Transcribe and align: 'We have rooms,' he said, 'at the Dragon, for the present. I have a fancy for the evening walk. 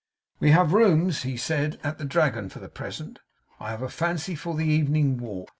'We 0.39 0.49
have 0.49 0.73
rooms,' 0.73 1.21
he 1.21 1.37
said, 1.37 1.79
'at 1.83 1.99
the 1.99 2.05
Dragon, 2.05 2.49
for 2.49 2.57
the 2.57 2.69
present. 2.69 3.19
I 3.59 3.69
have 3.69 3.83
a 3.83 3.87
fancy 3.89 4.33
for 4.33 4.55
the 4.55 4.65
evening 4.65 5.19
walk. 5.19 5.49